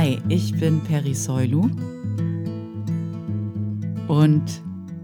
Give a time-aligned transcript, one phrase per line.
[0.00, 1.68] Hi, ich bin Peri Soilu
[4.08, 4.44] und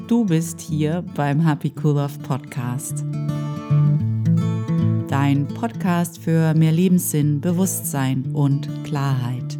[0.08, 3.04] du bist hier beim Happy Cool Love Podcast.
[5.06, 9.58] Dein Podcast für mehr Lebenssinn, Bewusstsein und Klarheit.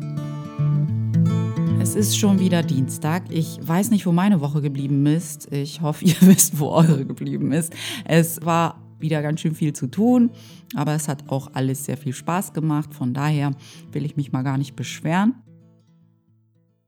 [1.82, 3.25] Es ist schon wieder Dienstag.
[3.29, 5.53] Ich weiß nicht, wo meine Woche geblieben ist.
[5.53, 7.75] Ich hoffe, ihr wisst, wo eure geblieben ist.
[8.07, 10.30] Es war wieder ganz schön viel zu tun,
[10.74, 12.94] aber es hat auch alles sehr viel Spaß gemacht.
[12.94, 13.52] Von daher
[13.92, 15.34] will ich mich mal gar nicht beschweren.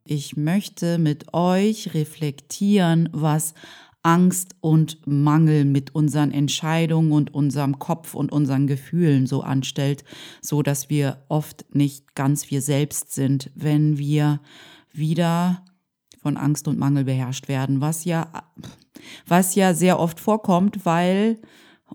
[0.05, 3.55] Ich möchte mit euch reflektieren, was
[4.03, 10.05] Angst und Mangel mit unseren Entscheidungen und unserem Kopf und unseren Gefühlen so anstellt,
[10.41, 14.41] so dass wir oft nicht ganz wir selbst sind, wenn wir
[14.93, 15.65] wieder
[16.23, 18.31] von Angst und Mangel beherrscht werden, was ja
[19.27, 21.39] was ja sehr oft vorkommt, weil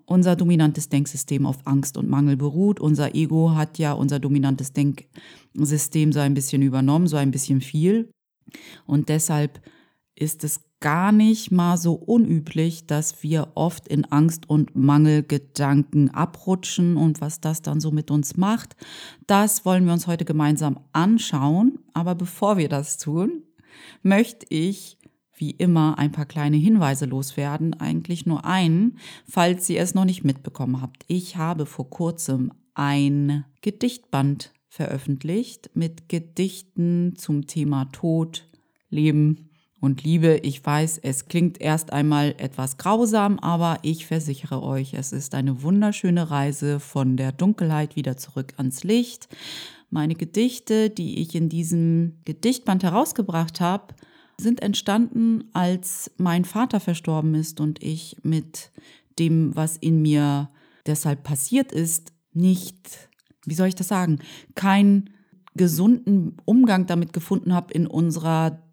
[0.06, 2.80] unser dominantes Denksystem auf Angst und Mangel beruht.
[2.80, 8.10] Unser Ego hat ja unser dominantes Denksystem so ein bisschen übernommen, so ein bisschen viel.
[8.86, 9.62] Und deshalb
[10.16, 16.98] ist es gar nicht mal so unüblich, dass wir oft in Angst und Mangelgedanken abrutschen
[16.98, 18.76] und was das dann so mit uns macht.
[19.26, 21.80] Das wollen wir uns heute gemeinsam anschauen.
[21.94, 23.44] Aber bevor wir das tun,
[24.02, 24.98] möchte ich
[25.44, 30.24] wie immer ein paar kleine Hinweise loswerden, eigentlich nur einen, falls ihr es noch nicht
[30.24, 31.04] mitbekommen habt.
[31.08, 38.48] Ich habe vor kurzem ein Gedichtband veröffentlicht mit Gedichten zum Thema Tod,
[38.90, 39.50] Leben
[39.82, 40.40] und Liebe.
[40.44, 45.62] Ich weiß, es klingt erst einmal etwas grausam, aber ich versichere euch, es ist eine
[45.62, 49.28] wunderschöne Reise von der Dunkelheit wieder zurück ans Licht.
[49.90, 53.94] Meine Gedichte, die ich in diesem Gedichtband herausgebracht habe,
[54.38, 58.72] sind entstanden, als mein Vater verstorben ist und ich mit
[59.20, 60.50] dem, was in mir
[60.86, 63.10] deshalb passiert ist, nicht,
[63.46, 64.20] wie soll ich das sagen,
[64.56, 65.12] keinen
[65.56, 68.64] gesunden Umgang damit gefunden habe in unserer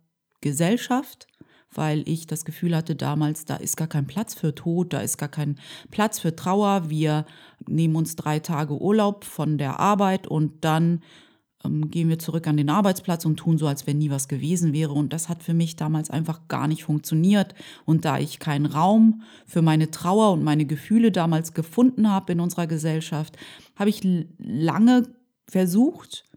[0.40, 1.26] Gesellschaft,
[1.72, 5.18] weil ich das Gefühl hatte damals, da ist gar kein Platz für Tod, da ist
[5.18, 5.58] gar kein
[5.90, 6.88] Platz für Trauer.
[6.88, 7.26] Wir
[7.68, 11.02] nehmen uns drei Tage Urlaub von der Arbeit und dann
[11.62, 14.92] gehen wir zurück an den Arbeitsplatz und tun so, als wenn nie was gewesen wäre.
[14.92, 17.54] Und das hat für mich damals einfach gar nicht funktioniert.
[17.84, 22.40] Und da ich keinen Raum für meine Trauer und meine Gefühle damals gefunden habe in
[22.40, 23.36] unserer Gesellschaft,
[23.76, 24.00] habe ich
[24.38, 25.08] lange
[25.46, 26.29] versucht,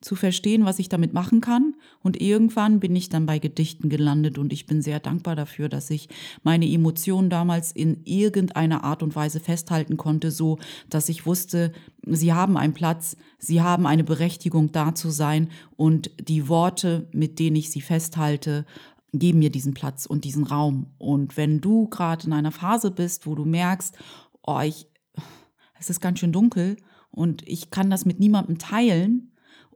[0.00, 1.74] zu verstehen, was ich damit machen kann.
[2.02, 5.90] Und irgendwann bin ich dann bei Gedichten gelandet und ich bin sehr dankbar dafür, dass
[5.90, 6.08] ich
[6.42, 11.72] meine Emotionen damals in irgendeiner Art und Weise festhalten konnte, so dass ich wusste,
[12.06, 17.38] sie haben einen Platz, sie haben eine Berechtigung da zu sein und die Worte, mit
[17.38, 18.64] denen ich sie festhalte,
[19.12, 20.86] geben mir diesen Platz und diesen Raum.
[20.98, 23.98] Und wenn du gerade in einer Phase bist, wo du merkst,
[24.46, 24.86] oh, ich,
[25.78, 26.76] es ist ganz schön dunkel
[27.10, 29.29] und ich kann das mit niemandem teilen,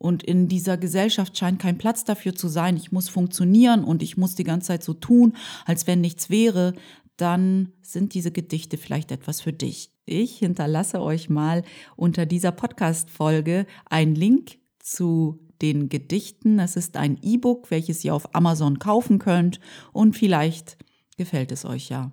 [0.04, 2.76] und in dieser Gesellschaft scheint kein Platz dafür zu sein.
[2.76, 5.34] Ich muss funktionieren und ich muss die ganze Zeit so tun,
[5.65, 6.75] als wenn nichts wäre.
[7.16, 9.92] Dann sind diese Gedichte vielleicht etwas für dich.
[10.04, 11.62] Ich hinterlasse euch mal
[11.97, 16.59] unter dieser Podcast-Folge einen Link zu den Gedichten.
[16.59, 19.59] Es ist ein E-Book, welches ihr auf Amazon kaufen könnt
[19.94, 20.76] und vielleicht
[21.16, 22.12] gefällt es euch ja.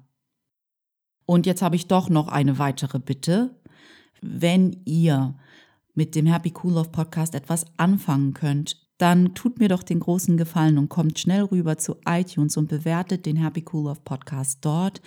[1.25, 3.53] Und jetzt habe ich doch noch eine weitere Bitte.
[4.21, 5.35] Wenn ihr
[6.01, 10.37] mit dem Happy Cool Love Podcast etwas anfangen könnt, dann tut mir doch den großen
[10.37, 15.01] Gefallen und kommt schnell rüber zu iTunes und bewertet den Happy Cool Love Podcast dort.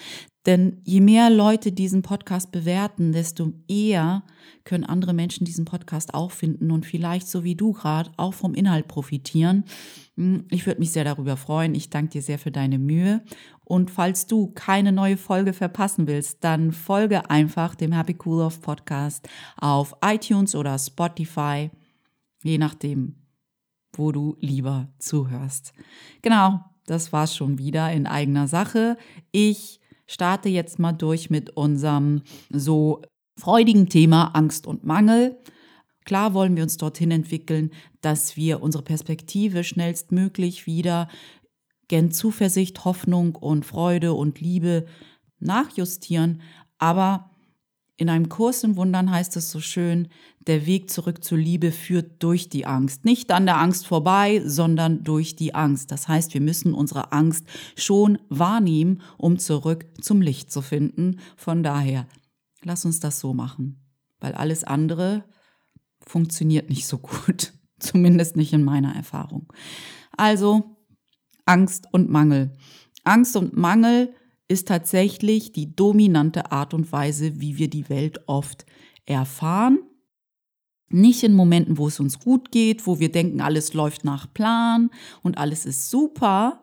[0.46, 4.24] Denn je mehr Leute diesen Podcast bewerten, desto eher
[4.64, 8.52] können andere Menschen diesen Podcast auch finden und vielleicht so wie du gerade auch vom
[8.52, 9.64] Inhalt profitieren.
[10.16, 11.74] Hm, ich würde mich sehr darüber freuen.
[11.76, 13.22] Ich danke dir sehr für deine Mühe.
[13.64, 18.58] Und falls du keine neue Folge verpassen willst, dann folge einfach dem Happy Cool Love
[18.60, 21.70] Podcast auf iTunes oder Spotify,
[22.42, 23.23] je nachdem,
[23.98, 25.72] wo du lieber zuhörst.
[26.22, 28.96] Genau, das war's schon wieder in eigener Sache.
[29.32, 33.02] Ich starte jetzt mal durch mit unserem so
[33.38, 35.38] freudigen Thema Angst und Mangel.
[36.04, 37.70] Klar wollen wir uns dorthin entwickeln,
[38.02, 41.08] dass wir unsere Perspektive schnellstmöglich wieder
[41.88, 44.86] gen Zuversicht, Hoffnung und Freude und Liebe
[45.40, 46.42] nachjustieren,
[46.78, 47.30] aber
[47.96, 50.08] in einem Kurs in Wundern heißt es so schön,
[50.46, 53.04] der Weg zurück zur Liebe führt durch die Angst.
[53.04, 55.92] Nicht an der Angst vorbei, sondern durch die Angst.
[55.92, 57.46] Das heißt, wir müssen unsere Angst
[57.76, 61.20] schon wahrnehmen, um zurück zum Licht zu finden.
[61.36, 62.08] Von daher,
[62.62, 63.80] lass uns das so machen,
[64.18, 65.24] weil alles andere
[66.04, 67.52] funktioniert nicht so gut.
[67.78, 69.52] Zumindest nicht in meiner Erfahrung.
[70.16, 70.76] Also,
[71.46, 72.56] Angst und Mangel.
[73.04, 74.14] Angst und Mangel
[74.48, 78.66] ist tatsächlich die dominante Art und Weise, wie wir die Welt oft
[79.06, 79.78] erfahren.
[80.88, 84.90] Nicht in Momenten, wo es uns gut geht, wo wir denken, alles läuft nach Plan
[85.22, 86.60] und alles ist super,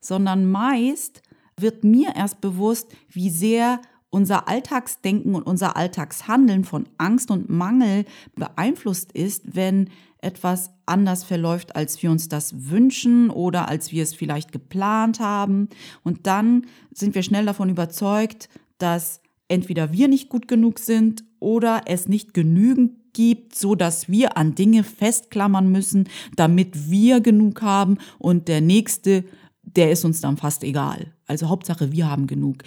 [0.00, 1.22] sondern meist
[1.58, 8.04] wird mir erst bewusst, wie sehr unser Alltagsdenken und unser Alltagshandeln von Angst und Mangel
[8.36, 9.90] beeinflusst ist, wenn
[10.24, 15.68] etwas anders verläuft, als wir uns das wünschen oder als wir es vielleicht geplant haben.
[16.02, 18.48] Und dann sind wir schnell davon überzeugt,
[18.78, 24.36] dass entweder wir nicht gut genug sind oder es nicht genügend gibt, so dass wir
[24.36, 29.24] an Dinge festklammern müssen, damit wir genug haben und der nächste,
[29.62, 31.12] der ist uns dann fast egal.
[31.26, 32.64] Also Hauptsache, wir haben genug.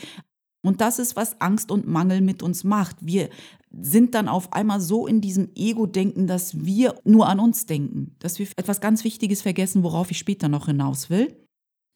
[0.67, 2.97] Und das ist, was Angst und Mangel mit uns macht.
[2.99, 3.29] Wir
[3.71, 8.37] sind dann auf einmal so in diesem Ego-Denken, dass wir nur an uns denken, dass
[8.37, 11.33] wir etwas ganz Wichtiges vergessen, worauf ich später noch hinaus will,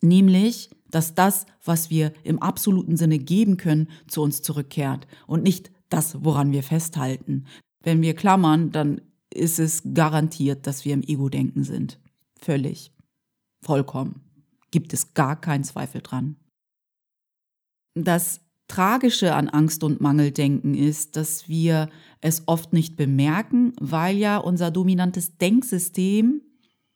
[0.02, 5.70] nämlich, dass das, was wir im absoluten Sinne geben können, zu uns zurückkehrt und nicht
[5.90, 7.48] das, woran wir festhalten.
[7.84, 9.02] Wenn wir klammern, dann
[9.34, 12.00] ist es garantiert, dass wir im Ego-Denken sind.
[12.40, 12.94] Völlig.
[13.62, 14.22] Vollkommen.
[14.72, 16.38] Gibt es gar keinen Zweifel dran.
[17.96, 18.40] Das
[18.72, 21.90] Tragische an Angst und Mangeldenken ist, dass wir
[22.22, 26.42] es oft nicht bemerken, weil ja unser dominantes Denksystem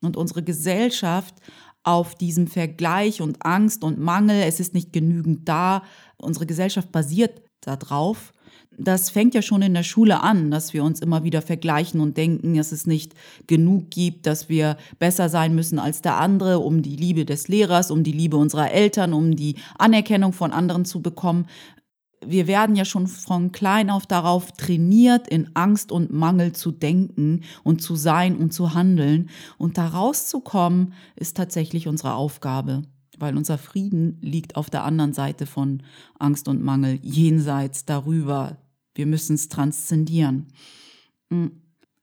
[0.01, 1.35] und unsere Gesellschaft
[1.83, 5.83] auf diesem Vergleich und Angst und Mangel, es ist nicht genügend da,
[6.15, 8.31] unsere Gesellschaft basiert darauf.
[8.77, 12.17] Das fängt ja schon in der Schule an, dass wir uns immer wieder vergleichen und
[12.17, 13.13] denken, dass es nicht
[13.47, 17.91] genug gibt, dass wir besser sein müssen als der andere, um die Liebe des Lehrers,
[17.91, 21.45] um die Liebe unserer Eltern, um die Anerkennung von anderen zu bekommen.
[22.25, 27.41] Wir werden ja schon von klein auf darauf trainiert, in Angst und Mangel zu denken
[27.63, 29.29] und zu sein und zu handeln.
[29.57, 32.83] Und da rauszukommen, ist tatsächlich unsere Aufgabe
[33.17, 35.83] weil unser Frieden liegt auf der anderen Seite von
[36.19, 38.57] Angst und Mangel, jenseits darüber.
[38.95, 40.47] Wir müssen es transzendieren.
[41.29, 41.47] Mm.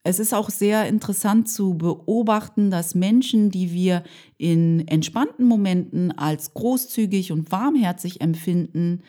[0.05, 4.03] Es ist auch sehr interessant zu beobachten, dass Menschen, die wir
[4.37, 9.03] in entspannten Momenten als großzügig und warmherzig empfinden,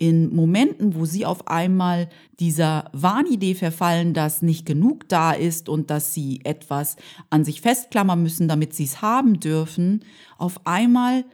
[0.00, 2.08] in Momenten, wo sie auf einmal
[2.40, 6.96] dieser Wahnidee verfallen, dass nicht genug da ist und dass sie etwas
[7.28, 10.02] an sich festklammern müssen, damit sie es haben dürfen,
[10.38, 11.26] auf einmal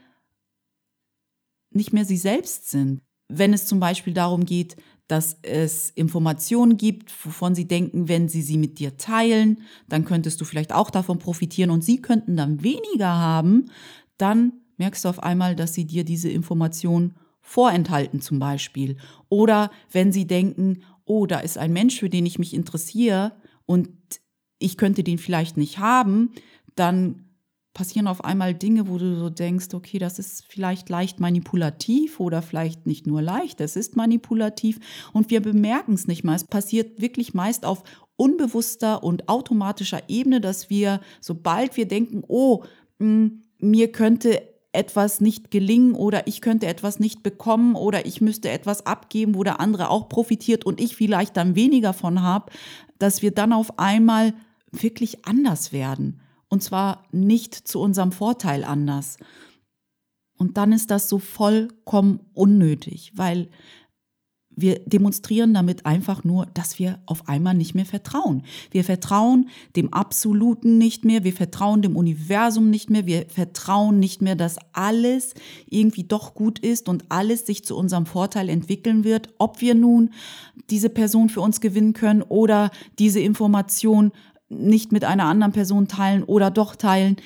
[1.70, 3.02] nicht mehr sie selbst sind.
[3.28, 4.76] Wenn es zum Beispiel darum geht,
[5.08, 10.40] dass es Informationen gibt, wovon sie denken, wenn sie sie mit dir teilen, dann könntest
[10.40, 13.70] du vielleicht auch davon profitieren und sie könnten dann weniger haben,
[14.18, 18.96] dann merkst du auf einmal, dass sie dir diese Information vorenthalten zum Beispiel.
[19.28, 23.32] Oder wenn sie denken, oh, da ist ein Mensch, für den ich mich interessiere
[23.64, 23.88] und
[24.58, 26.32] ich könnte den vielleicht nicht haben,
[26.74, 27.25] dann
[27.76, 32.40] passieren auf einmal Dinge, wo du so denkst, okay, das ist vielleicht leicht manipulativ oder
[32.40, 34.80] vielleicht nicht nur leicht, es ist manipulativ
[35.12, 36.34] und wir bemerken es nicht mal.
[36.34, 37.82] Es passiert wirklich meist auf
[38.16, 42.64] unbewusster und automatischer Ebene, dass wir, sobald wir denken, oh,
[42.98, 44.40] hm, mir könnte
[44.72, 49.44] etwas nicht gelingen oder ich könnte etwas nicht bekommen oder ich müsste etwas abgeben, wo
[49.44, 52.50] der andere auch profitiert und ich vielleicht dann weniger von habe,
[52.98, 54.32] dass wir dann auf einmal
[54.72, 56.22] wirklich anders werden.
[56.48, 59.18] Und zwar nicht zu unserem Vorteil anders.
[60.38, 63.48] Und dann ist das so vollkommen unnötig, weil
[64.58, 68.42] wir demonstrieren damit einfach nur, dass wir auf einmal nicht mehr vertrauen.
[68.70, 74.22] Wir vertrauen dem Absoluten nicht mehr, wir vertrauen dem Universum nicht mehr, wir vertrauen nicht
[74.22, 75.34] mehr, dass alles
[75.68, 80.10] irgendwie doch gut ist und alles sich zu unserem Vorteil entwickeln wird, ob wir nun
[80.70, 84.10] diese Person für uns gewinnen können oder diese Information
[84.48, 87.16] nicht mit einer anderen Person teilen oder doch teilen.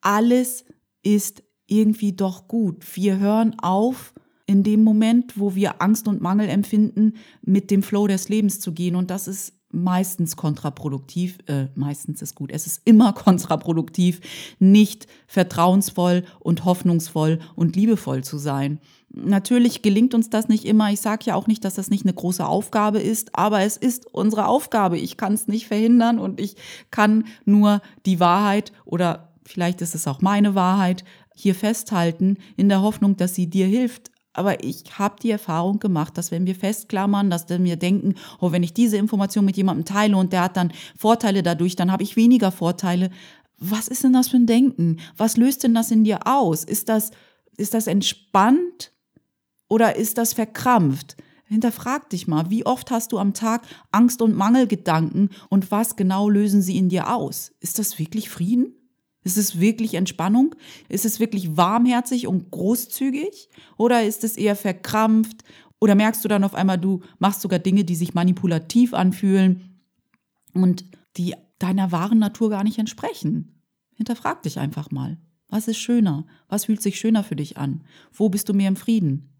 [0.00, 0.64] Alles
[1.02, 2.84] ist irgendwie doch gut.
[2.96, 4.14] Wir hören auf,
[4.46, 8.72] in dem Moment, wo wir Angst und Mangel empfinden, mit dem Flow des Lebens zu
[8.72, 8.96] gehen.
[8.96, 14.20] Und das ist meistens kontraproduktiv, äh, meistens ist gut, es ist immer kontraproduktiv,
[14.58, 18.78] nicht vertrauensvoll und hoffnungsvoll und liebevoll zu sein.
[19.14, 20.90] Natürlich gelingt uns das nicht immer.
[20.90, 24.06] Ich sage ja auch nicht, dass das nicht eine große Aufgabe ist, aber es ist
[24.12, 24.98] unsere Aufgabe.
[24.98, 26.56] Ich kann es nicht verhindern und ich
[26.90, 31.04] kann nur die Wahrheit oder vielleicht ist es auch meine Wahrheit
[31.34, 34.10] hier festhalten, in der Hoffnung, dass sie dir hilft.
[34.32, 38.62] Aber ich habe die Erfahrung gemacht, dass wenn wir festklammern, dass wir denken, oh, wenn
[38.62, 42.16] ich diese Information mit jemandem teile und der hat dann Vorteile dadurch, dann habe ich
[42.16, 43.10] weniger Vorteile.
[43.58, 45.00] Was ist denn das für ein Denken?
[45.18, 46.64] Was löst denn das in dir aus?
[46.64, 47.10] Ist das,
[47.58, 48.91] ist das entspannt
[49.72, 51.16] oder ist das verkrampft?
[51.46, 56.28] Hinterfrag dich mal, wie oft hast du am Tag Angst und Mangelgedanken und was genau
[56.28, 57.52] lösen sie in dir aus?
[57.60, 58.74] Ist das wirklich Frieden?
[59.24, 60.54] Ist es wirklich Entspannung?
[60.90, 63.48] Ist es wirklich warmherzig und großzügig?
[63.78, 65.42] Oder ist es eher verkrampft?
[65.80, 69.80] Oder merkst du dann auf einmal, du machst sogar Dinge, die sich manipulativ anfühlen
[70.52, 70.84] und
[71.16, 73.62] die deiner wahren Natur gar nicht entsprechen.
[73.94, 75.16] Hinterfrag dich einfach mal.
[75.48, 76.26] Was ist schöner?
[76.48, 77.84] Was fühlt sich schöner für dich an?
[78.12, 79.31] Wo bist du mehr im Frieden?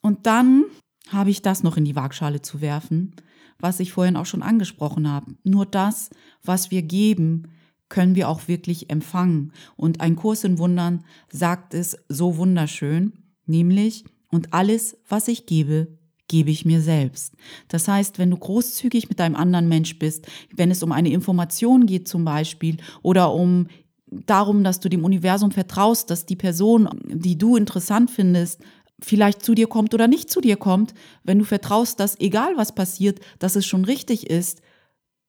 [0.00, 0.64] Und dann
[1.08, 3.14] habe ich das noch in die Waagschale zu werfen,
[3.58, 5.34] was ich vorhin auch schon angesprochen habe.
[5.42, 6.10] Nur das,
[6.42, 7.48] was wir geben,
[7.88, 9.52] können wir auch wirklich empfangen.
[9.76, 13.12] Und ein Kurs in Wundern sagt es so wunderschön,
[13.46, 17.34] nämlich, und alles, was ich gebe, gebe ich mir selbst.
[17.68, 21.86] Das heißt, wenn du großzügig mit einem anderen Mensch bist, wenn es um eine Information
[21.86, 23.68] geht zum Beispiel oder um
[24.10, 28.60] darum, dass du dem Universum vertraust, dass die Person, die du interessant findest,
[29.00, 32.74] vielleicht zu dir kommt oder nicht zu dir kommt, wenn du vertraust, dass egal was
[32.74, 34.60] passiert, dass es schon richtig ist,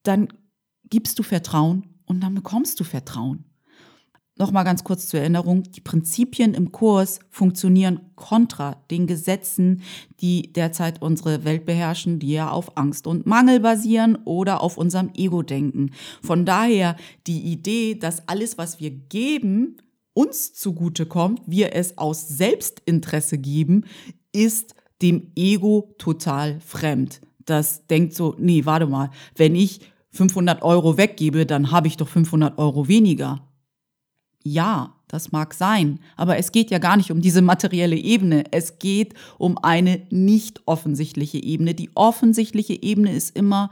[0.04, 0.30] dann
[0.90, 3.46] gibst du Vertrauen und dann bekommst du Vertrauen.
[4.40, 9.82] Nochmal ganz kurz zur Erinnerung, die Prinzipien im Kurs funktionieren kontra den Gesetzen,
[10.22, 15.12] die derzeit unsere Welt beherrschen, die ja auf Angst und Mangel basieren oder auf unserem
[15.14, 15.92] Ego-Denken.
[16.24, 16.96] Von daher
[17.28, 19.76] die Idee, dass alles, was wir geben,
[20.20, 23.86] uns zugutekommt, wir es aus Selbstinteresse geben,
[24.34, 27.22] ist dem Ego total fremd.
[27.46, 29.80] Das denkt so, nee, warte mal, wenn ich
[30.12, 33.48] 500 Euro weggebe, dann habe ich doch 500 Euro weniger.
[34.44, 38.44] Ja, das mag sein, aber es geht ja gar nicht um diese materielle Ebene.
[38.52, 41.76] Es geht um eine nicht offensichtliche Ebene.
[41.76, 43.70] Die offensichtliche Ebene ist immer,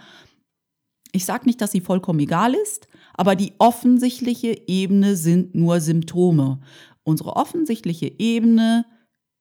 [1.11, 2.86] ich sage nicht, dass sie vollkommen egal ist,
[3.17, 6.59] aber die offensichtliche Ebene sind nur Symptome.
[7.03, 8.85] Unsere offensichtliche Ebene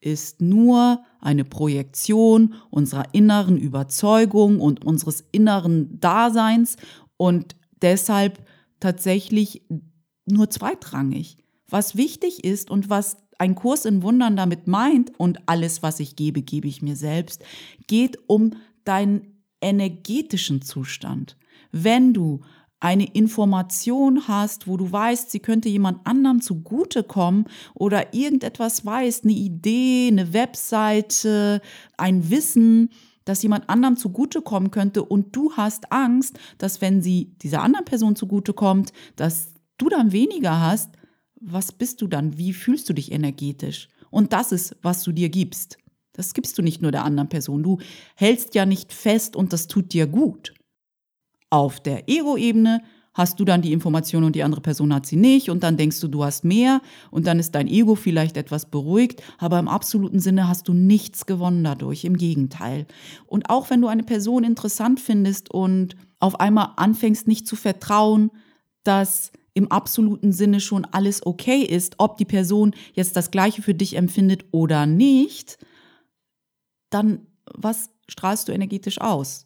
[0.01, 6.77] ist nur eine Projektion unserer inneren Überzeugung und unseres inneren Daseins
[7.17, 8.45] und deshalb
[8.81, 9.63] tatsächlich
[10.27, 11.39] nur zweitrangig.
[11.69, 16.17] Was wichtig ist und was ein Kurs in Wundern damit meint und alles, was ich
[16.17, 17.45] gebe, gebe ich mir selbst,
[17.87, 18.53] geht um
[18.85, 21.37] deinen energetischen Zustand.
[21.73, 22.41] Wenn du
[22.81, 29.33] eine Information hast, wo du weißt, sie könnte jemand anderem zugutekommen oder irgendetwas weißt, eine
[29.33, 31.63] Idee, eine Webseite,
[31.97, 32.91] ein Wissen,
[33.25, 38.15] das jemand anderem zugutekommen könnte und du hast Angst, dass wenn sie dieser anderen Person
[38.15, 40.91] zugutekommt, dass du dann weniger hast,
[41.41, 42.39] was bist du dann?
[42.39, 43.89] Wie fühlst du dich energetisch?
[44.11, 45.79] Und das ist, was du dir gibst.
[46.13, 47.63] Das gibst du nicht nur der anderen Person.
[47.63, 47.79] Du
[48.15, 50.55] hältst ja nicht fest und das tut dir gut.
[51.51, 52.83] Auf der Ego-Ebene
[53.17, 56.01] hast du dann die Information und die andere Person hat sie nicht und dann denkst
[56.01, 60.21] du, du hast mehr und dann ist dein Ego vielleicht etwas beruhigt, aber im absoluten
[60.21, 62.87] Sinne hast du nichts gewonnen dadurch, im Gegenteil.
[63.27, 68.31] Und auch wenn du eine Person interessant findest und auf einmal anfängst nicht zu vertrauen,
[68.85, 73.75] dass im absoluten Sinne schon alles okay ist, ob die Person jetzt das gleiche für
[73.75, 75.57] dich empfindet oder nicht,
[76.91, 79.46] dann was strahlst du energetisch aus?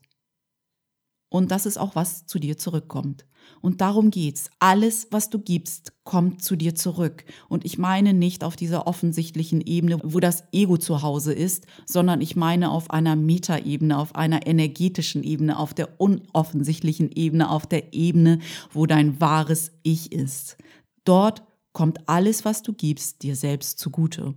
[1.31, 3.25] Und das ist auch, was zu dir zurückkommt.
[3.63, 4.51] Und darum geht's.
[4.59, 7.25] Alles, was du gibst, kommt zu dir zurück.
[7.49, 12.21] Und ich meine nicht auf dieser offensichtlichen Ebene, wo das Ego zu Hause ist, sondern
[12.21, 17.95] ich meine auf einer Metaebene, auf einer energetischen Ebene, auf der unoffensichtlichen Ebene, auf der
[17.95, 18.41] Ebene,
[18.73, 20.57] wo dein wahres Ich ist.
[21.05, 24.35] Dort kommt alles, was du gibst, dir selbst zugute.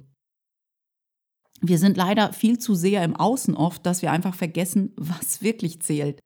[1.62, 5.82] Wir sind leider viel zu sehr im Außen oft, dass wir einfach vergessen, was wirklich
[5.82, 6.20] zählt.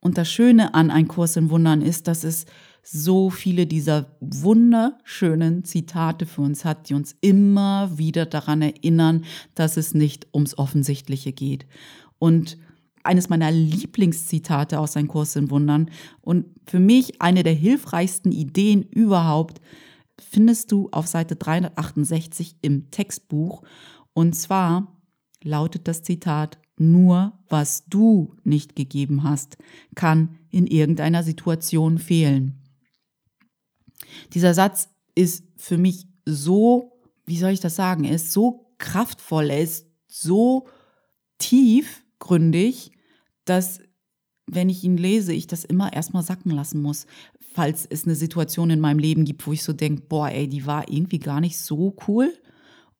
[0.00, 2.46] Und das Schöne an Ein Kurs in Wundern ist, dass es
[2.82, 9.24] so viele dieser wunderschönen Zitate für uns hat, die uns immer wieder daran erinnern,
[9.56, 11.66] dass es nicht ums Offensichtliche geht.
[12.18, 12.58] Und
[13.02, 18.82] eines meiner Lieblingszitate aus Ein Kurs in Wundern und für mich eine der hilfreichsten Ideen
[18.82, 19.60] überhaupt,
[20.18, 23.62] findest du auf Seite 368 im Textbuch.
[24.12, 24.96] Und zwar
[25.42, 29.56] lautet das Zitat, nur was du nicht gegeben hast,
[29.94, 32.62] kann in irgendeiner Situation fehlen.
[34.32, 39.50] Dieser Satz ist für mich so, wie soll ich das sagen, er ist so kraftvoll,
[39.50, 40.66] er ist so
[41.38, 42.92] tiefgründig,
[43.44, 43.80] dass
[44.46, 47.06] wenn ich ihn lese, ich das immer erstmal sacken lassen muss,
[47.54, 50.66] falls es eine Situation in meinem Leben gibt, wo ich so denke, boah, ey, die
[50.66, 52.32] war irgendwie gar nicht so cool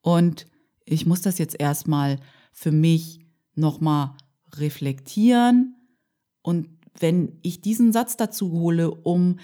[0.01, 0.47] und
[0.85, 2.19] ich muss das jetzt erstmal
[2.51, 3.26] für mich
[3.57, 4.15] nochmal
[4.55, 5.75] reflektieren.
[6.41, 9.37] Und wenn ich diesen Satz dazu hole, um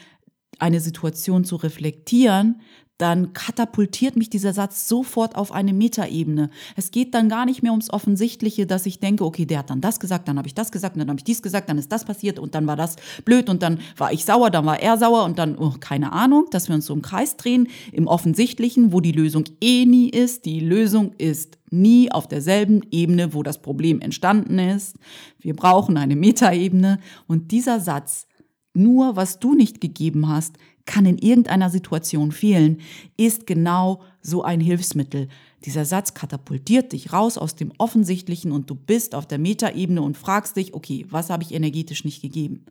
[0.59, 2.61] eine Situation zu reflektieren,
[2.97, 6.49] dann katapultiert mich dieser Satz sofort auf eine Metaebene.
[6.75, 9.81] Es geht dann gar nicht mehr ums Offensichtliche, dass ich denke, okay, der hat dann
[9.81, 12.05] das gesagt, dann habe ich das gesagt, dann habe ich dies gesagt, dann ist das
[12.05, 15.25] passiert und dann war das blöd und dann war ich sauer, dann war er sauer
[15.25, 19.01] und dann, oh, keine Ahnung, dass wir uns so im Kreis drehen, im Offensichtlichen, wo
[19.01, 20.45] die Lösung eh nie ist.
[20.45, 24.95] Die Lösung ist nie auf derselben Ebene, wo das Problem entstanden ist.
[25.39, 26.99] Wir brauchen eine Metaebene.
[27.27, 28.27] Und dieser Satz,
[28.73, 32.81] nur was du nicht gegeben hast, kann in irgendeiner Situation fehlen,
[33.17, 35.29] ist genau so ein Hilfsmittel.
[35.65, 40.17] Dieser Satz katapultiert dich raus aus dem Offensichtlichen und du bist auf der Metaebene und
[40.17, 42.65] fragst dich, okay, was habe ich energetisch nicht gegeben?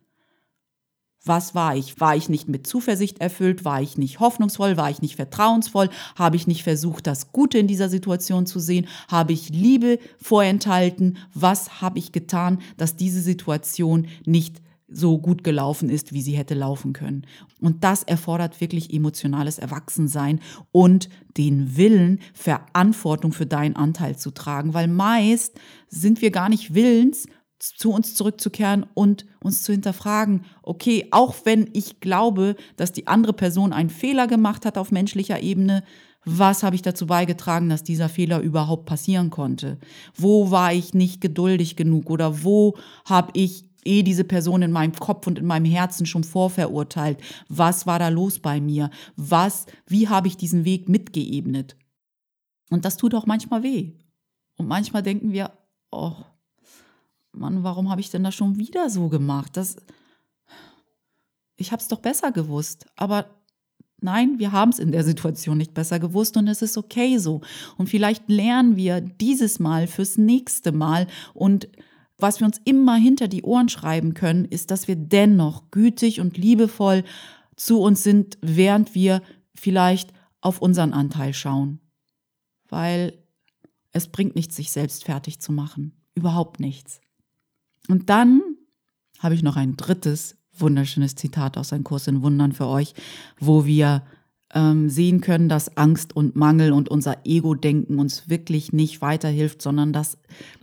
[1.25, 1.99] Was war ich?
[2.01, 3.63] War ich nicht mit Zuversicht erfüllt?
[3.63, 4.75] War ich nicht hoffnungsvoll?
[4.75, 5.89] War ich nicht vertrauensvoll?
[6.15, 8.87] Habe ich nicht versucht, das Gute in dieser Situation zu sehen?
[9.07, 11.17] Habe ich Liebe vorenthalten?
[11.33, 14.61] Was habe ich getan, dass diese Situation nicht
[14.93, 17.25] so gut gelaufen ist, wie sie hätte laufen können.
[17.59, 20.39] Und das erfordert wirklich emotionales Erwachsensein
[20.71, 26.75] und den Willen, Verantwortung für deinen Anteil zu tragen, weil meist sind wir gar nicht
[26.75, 27.27] willens,
[27.71, 33.33] zu uns zurückzukehren und uns zu hinterfragen, okay, auch wenn ich glaube, dass die andere
[33.33, 35.83] Person einen Fehler gemacht hat auf menschlicher Ebene,
[36.25, 39.77] was habe ich dazu beigetragen, dass dieser Fehler überhaupt passieren konnte?
[40.15, 44.93] Wo war ich nicht geduldig genug oder wo habe ich eh diese Person in meinem
[44.93, 47.19] Kopf und in meinem Herzen schon vorverurteilt.
[47.49, 48.89] Was war da los bei mir?
[49.15, 51.75] Was, wie habe ich diesen Weg mitgeebnet?
[52.69, 53.91] Und das tut auch manchmal weh.
[54.57, 55.51] Und manchmal denken wir,
[55.91, 56.15] oh,
[57.33, 59.57] Mann, warum habe ich denn das schon wieder so gemacht?
[59.57, 59.75] Das,
[61.57, 62.85] ich habe es doch besser gewusst.
[62.95, 63.25] Aber
[63.99, 67.41] nein, wir haben es in der Situation nicht besser gewusst und es ist okay so.
[67.77, 71.67] Und vielleicht lernen wir dieses Mal fürs nächste Mal und
[72.19, 76.37] was wir uns immer hinter die Ohren schreiben können, ist, dass wir dennoch gütig und
[76.37, 77.03] liebevoll
[77.55, 79.21] zu uns sind, während wir
[79.55, 81.79] vielleicht auf unseren Anteil schauen.
[82.69, 83.17] Weil
[83.91, 86.01] es bringt nichts, sich selbst fertig zu machen.
[86.15, 87.01] Überhaupt nichts.
[87.89, 88.41] Und dann
[89.19, 92.93] habe ich noch ein drittes wunderschönes Zitat aus einem Kurs in Wundern für euch,
[93.39, 94.03] wo wir
[94.53, 99.93] ähm, sehen können, dass Angst und Mangel und unser Ego-Denken uns wirklich nicht weiterhilft, sondern
[99.93, 100.17] dass,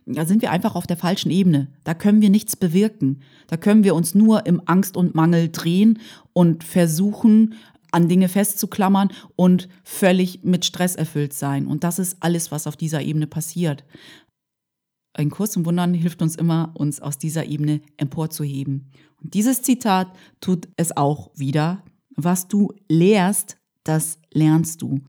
[0.07, 1.69] da sind wir einfach auf der falschen Ebene.
[1.85, 3.21] Da können wir nichts bewirken.
[3.49, 5.99] Da können wir uns nur im Angst und Mangel drehen
[6.33, 7.55] und versuchen,
[7.93, 11.67] an Dinge festzuklammern und völlig mit Stress erfüllt sein.
[11.67, 13.85] Und das ist alles, was auf dieser Ebene passiert.
[15.13, 18.93] Ein Kurs im Wundern hilft uns immer, uns aus dieser Ebene emporzuheben.
[19.21, 20.09] Und dieses Zitat
[20.41, 21.85] tut es auch wieder.
[22.17, 25.01] Was du lehrst, das lernst du.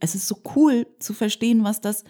[0.00, 2.04] Es ist so cool zu verstehen, was das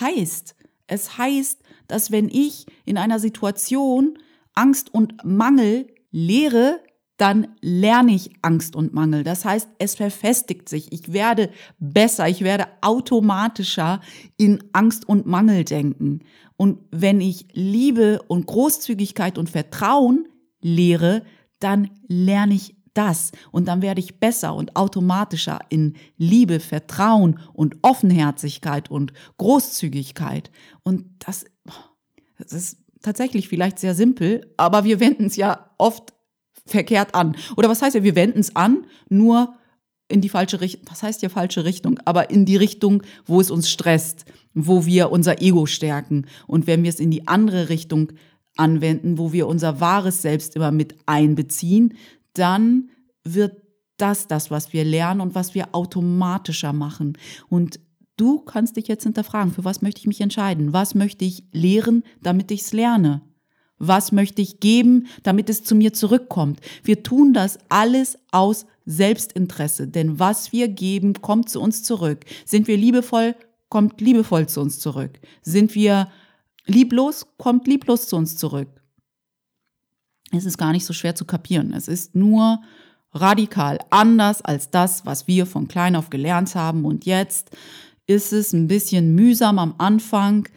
[0.00, 0.56] heißt.
[0.86, 4.18] Es heißt, dass wenn ich in einer Situation
[4.54, 6.80] Angst und Mangel lehre,
[7.16, 9.24] dann lerne ich Angst und Mangel.
[9.24, 10.92] Das heißt, es verfestigt sich.
[10.92, 14.00] Ich werde besser, ich werde automatischer
[14.36, 16.20] in Angst und Mangel denken.
[16.56, 20.28] Und wenn ich Liebe und Großzügigkeit und Vertrauen
[20.60, 21.22] lehre,
[21.58, 27.76] dann lerne ich das und dann werde ich besser und automatischer in Liebe, Vertrauen und
[27.82, 30.50] Offenherzigkeit und Großzügigkeit.
[30.82, 31.44] Und das,
[32.38, 36.15] das ist tatsächlich vielleicht sehr simpel, aber wir wenden es ja oft
[36.66, 37.36] verkehrt an.
[37.56, 39.54] Oder was heißt ja, wir wenden es an, nur
[40.08, 43.50] in die falsche Richtung, was heißt ja falsche Richtung, aber in die Richtung, wo es
[43.50, 44.24] uns stresst,
[44.54, 46.26] wo wir unser Ego stärken.
[46.46, 48.12] Und wenn wir es in die andere Richtung
[48.56, 51.94] anwenden, wo wir unser wahres Selbst immer mit einbeziehen,
[52.34, 52.90] dann
[53.24, 53.56] wird
[53.96, 57.18] das das, was wir lernen und was wir automatischer machen.
[57.48, 57.80] Und
[58.16, 60.72] du kannst dich jetzt hinterfragen, für was möchte ich mich entscheiden?
[60.72, 63.22] Was möchte ich lehren, damit ich es lerne?
[63.78, 66.60] Was möchte ich geben, damit es zu mir zurückkommt?
[66.82, 72.24] Wir tun das alles aus Selbstinteresse, denn was wir geben, kommt zu uns zurück.
[72.44, 73.34] Sind wir liebevoll,
[73.68, 75.18] kommt liebevoll zu uns zurück.
[75.42, 76.08] Sind wir
[76.66, 78.68] lieblos, kommt lieblos zu uns zurück
[80.32, 81.72] es ist gar nicht so schwer zu kapieren.
[81.72, 82.60] Es ist nur
[83.12, 86.84] radikal anders als das, was wir von klein auf gelernt haben.
[86.84, 87.50] Und jetzt
[88.06, 90.48] ist es ein bisschen mühsam am Anfang,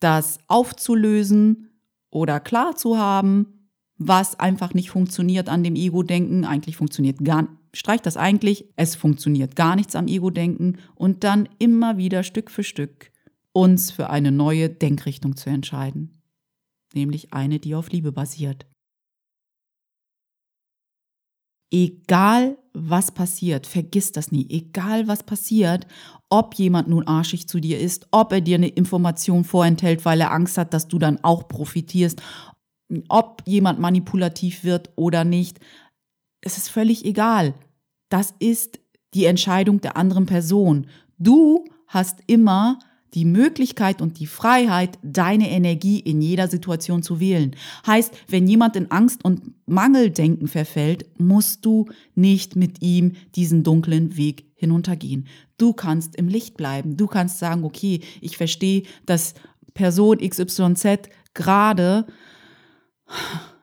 [0.00, 1.70] das aufzulösen
[2.16, 6.44] oder klar zu haben, was einfach nicht funktioniert an dem Ego-Denken.
[6.44, 7.48] Eigentlich funktioniert gar.
[7.72, 12.64] Streich das eigentlich, es funktioniert gar nichts am Ego-Denken und dann immer wieder Stück für
[12.64, 13.12] Stück
[13.52, 16.22] uns für eine neue Denkrichtung zu entscheiden.
[16.94, 18.66] Nämlich eine, die auf Liebe basiert
[21.70, 25.86] egal was passiert, vergiss das nie, egal was passiert,
[26.28, 30.32] ob jemand nun arschig zu dir ist, ob er dir eine Information vorenthält, weil er
[30.32, 32.20] Angst hat, dass du dann auch profitierst,
[33.08, 35.58] ob jemand manipulativ wird oder nicht,
[36.42, 37.54] es ist völlig egal.
[38.10, 38.78] Das ist
[39.14, 40.86] die Entscheidung der anderen Person.
[41.18, 42.78] Du hast immer
[43.14, 47.56] die Möglichkeit und die Freiheit, deine Energie in jeder Situation zu wählen.
[47.86, 54.16] Heißt, wenn jemand in Angst und Mangeldenken verfällt, musst du nicht mit ihm diesen dunklen
[54.16, 55.26] Weg hinuntergehen.
[55.58, 56.96] Du kannst im Licht bleiben.
[56.96, 59.34] Du kannst sagen, okay, ich verstehe, dass
[59.74, 62.06] Person XYZ gerade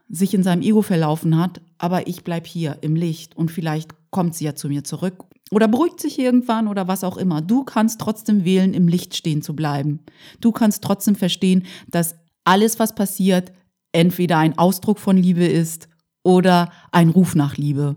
[0.10, 4.36] sich in seinem Ego verlaufen hat, aber ich bleib hier im Licht und vielleicht kommt
[4.36, 7.42] sie ja zu mir zurück oder beruhigt sich irgendwann oder was auch immer.
[7.42, 10.00] Du kannst trotzdem wählen, im Licht stehen zu bleiben.
[10.42, 13.52] Du kannst trotzdem verstehen, dass alles, was passiert,
[13.92, 15.88] entweder ein Ausdruck von Liebe ist
[16.24, 17.96] oder ein Ruf nach Liebe.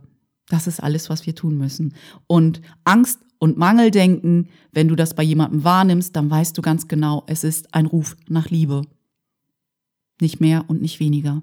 [0.49, 1.95] Das ist alles, was wir tun müssen.
[2.27, 7.25] Und Angst und Mangeldenken, wenn du das bei jemandem wahrnimmst, dann weißt du ganz genau,
[7.27, 8.83] es ist ein Ruf nach Liebe.
[10.21, 11.43] Nicht mehr und nicht weniger.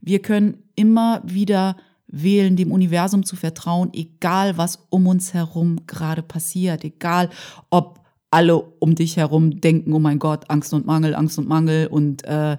[0.00, 1.76] Wir können immer wieder
[2.22, 7.30] wählen, dem Universum zu vertrauen, egal was um uns herum gerade passiert, egal
[7.70, 8.00] ob
[8.30, 12.24] alle um dich herum denken, oh mein Gott, Angst und Mangel, Angst und Mangel und
[12.24, 12.58] äh,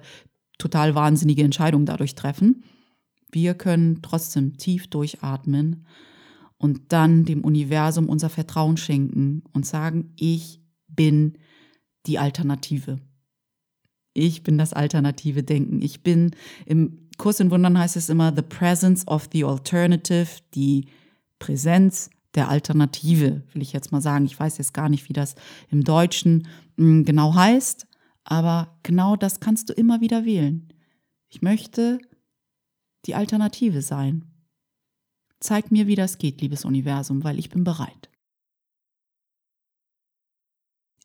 [0.58, 2.64] total wahnsinnige Entscheidungen dadurch treffen.
[3.30, 5.86] Wir können trotzdem tief durchatmen
[6.56, 11.38] und dann dem Universum unser Vertrauen schenken und sagen, ich bin
[12.06, 12.98] die Alternative.
[14.14, 15.80] Ich bin das alternative Denken.
[15.80, 16.32] Ich bin
[16.66, 20.86] im Kurs in Wundern heißt es immer The Presence of the Alternative, die
[21.38, 24.24] Präsenz der Alternative, will ich jetzt mal sagen.
[24.24, 25.34] Ich weiß jetzt gar nicht, wie das
[25.70, 27.86] im Deutschen hm, genau heißt,
[28.24, 30.72] aber genau das kannst du immer wieder wählen.
[31.28, 31.98] Ich möchte
[33.06, 34.24] die Alternative sein.
[35.40, 38.08] Zeig mir, wie das geht, liebes Universum, weil ich bin bereit.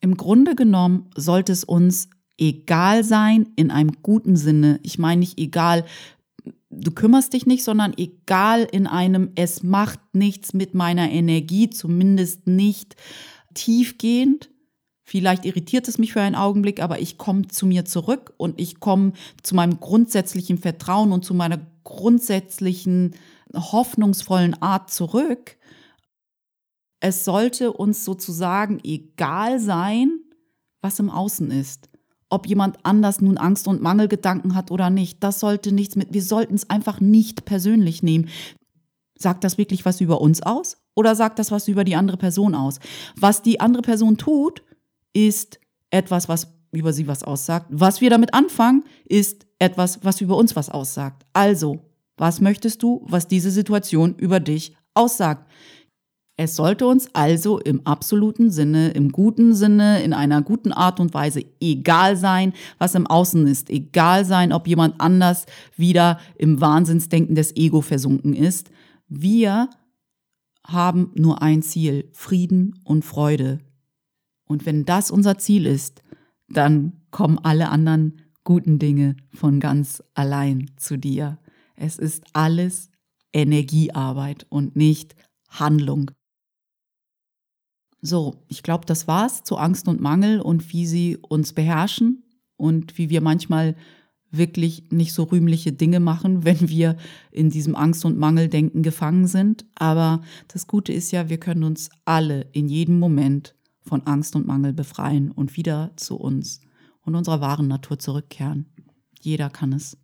[0.00, 4.80] Im Grunde genommen sollte es uns egal sein in einem guten Sinne.
[4.82, 5.84] Ich meine nicht egal,
[6.70, 12.46] du kümmerst dich nicht, sondern egal in einem, es macht nichts mit meiner Energie, zumindest
[12.46, 12.96] nicht
[13.54, 14.50] tiefgehend.
[15.04, 18.80] Vielleicht irritiert es mich für einen Augenblick, aber ich komme zu mir zurück und ich
[18.80, 23.14] komme zu meinem grundsätzlichen Vertrauen und zu meiner grundsätzlichen
[23.54, 25.56] hoffnungsvollen Art zurück.
[27.00, 30.20] Es sollte uns sozusagen egal sein,
[30.80, 31.90] was im Außen ist
[32.34, 35.22] ob jemand anders nun Angst und Mangelgedanken hat oder nicht.
[35.22, 38.28] Das sollte nichts mit, wir sollten es einfach nicht persönlich nehmen.
[39.16, 42.54] Sagt das wirklich was über uns aus oder sagt das was über die andere Person
[42.54, 42.80] aus?
[43.16, 44.64] Was die andere Person tut,
[45.12, 47.66] ist etwas, was über sie was aussagt.
[47.70, 51.24] Was wir damit anfangen, ist etwas, was über uns was aussagt.
[51.32, 51.78] Also,
[52.16, 55.48] was möchtest du, was diese Situation über dich aussagt?
[56.36, 61.14] Es sollte uns also im absoluten Sinne, im guten Sinne, in einer guten Art und
[61.14, 63.70] Weise egal sein, was im Außen ist.
[63.70, 68.70] Egal sein, ob jemand anders wieder im Wahnsinnsdenken des Ego versunken ist.
[69.06, 69.70] Wir
[70.66, 73.60] haben nur ein Ziel, Frieden und Freude.
[74.46, 76.02] Und wenn das unser Ziel ist,
[76.48, 81.38] dann kommen alle anderen guten Dinge von ganz allein zu dir.
[81.76, 82.90] Es ist alles
[83.32, 85.14] Energiearbeit und nicht
[85.48, 86.10] Handlung.
[88.06, 92.22] So, ich glaube, das war's zu Angst und Mangel und wie sie uns beherrschen
[92.56, 93.76] und wie wir manchmal
[94.30, 96.98] wirklich nicht so rühmliche Dinge machen, wenn wir
[97.30, 99.64] in diesem Angst- und Mangeldenken gefangen sind.
[99.74, 104.46] Aber das Gute ist ja, wir können uns alle in jedem Moment von Angst und
[104.46, 106.60] Mangel befreien und wieder zu uns
[107.06, 108.66] und unserer wahren Natur zurückkehren.
[109.18, 109.96] Jeder kann es.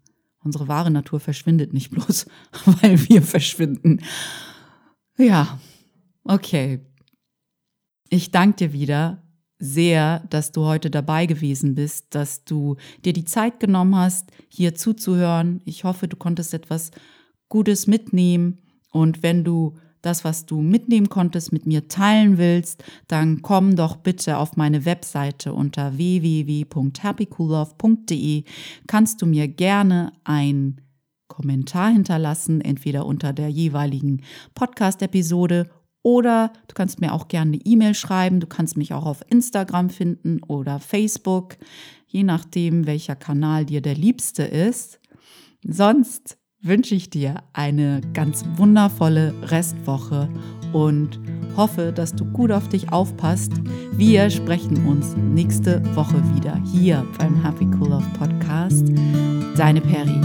[0.42, 2.24] Unsere wahre Natur verschwindet nicht bloß,
[2.80, 4.00] weil wir verschwinden.
[5.18, 5.60] Ja,
[6.24, 6.80] okay.
[8.10, 9.22] Ich danke dir wieder
[9.60, 14.74] sehr, dass du heute dabei gewesen bist, dass du dir die Zeit genommen hast, hier
[14.74, 15.60] zuzuhören.
[15.64, 16.90] Ich hoffe, du konntest etwas
[17.48, 18.58] Gutes mitnehmen.
[18.90, 23.94] Und wenn du das, was du mitnehmen konntest, mit mir teilen willst, dann komm doch
[23.96, 28.42] bitte auf meine Webseite unter www.happycoollove.de.
[28.88, 30.80] Kannst du mir gerne ein
[31.28, 34.22] Kommentar hinterlassen, entweder unter der jeweiligen
[34.54, 35.70] Podcast-Episode
[36.02, 38.40] oder du kannst mir auch gerne eine E-Mail schreiben.
[38.40, 41.56] Du kannst mich auch auf Instagram finden oder Facebook,
[42.06, 44.98] je nachdem, welcher Kanal dir der liebste ist.
[45.62, 50.28] Sonst wünsche ich dir eine ganz wundervolle Restwoche
[50.72, 51.20] und
[51.56, 53.52] hoffe, dass du gut auf dich aufpasst.
[53.92, 58.86] Wir sprechen uns nächste Woche wieder hier beim Happy Cool Love Podcast.
[59.56, 60.20] Deine Peri.